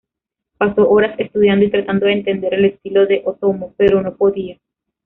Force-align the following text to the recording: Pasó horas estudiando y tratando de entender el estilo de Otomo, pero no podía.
Pasó 0.57 0.89
horas 0.89 1.13
estudiando 1.19 1.63
y 1.63 1.69
tratando 1.69 2.07
de 2.07 2.13
entender 2.13 2.55
el 2.55 2.65
estilo 2.65 3.05
de 3.05 3.21
Otomo, 3.23 3.75
pero 3.77 4.01
no 4.01 4.15
podía. 4.15 4.57